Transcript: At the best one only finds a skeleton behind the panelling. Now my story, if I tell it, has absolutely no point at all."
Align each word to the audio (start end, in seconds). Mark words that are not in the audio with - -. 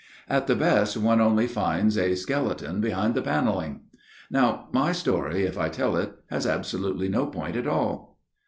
At 0.27 0.47
the 0.47 0.55
best 0.55 0.97
one 0.97 1.21
only 1.21 1.45
finds 1.45 1.95
a 1.95 2.15
skeleton 2.15 2.81
behind 2.81 3.13
the 3.13 3.21
panelling. 3.21 3.81
Now 4.31 4.67
my 4.71 4.93
story, 4.93 5.43
if 5.43 5.59
I 5.59 5.69
tell 5.69 5.95
it, 5.95 6.11
has 6.31 6.47
absolutely 6.47 7.07
no 7.07 7.27
point 7.27 7.55
at 7.55 7.67
all." 7.67 8.17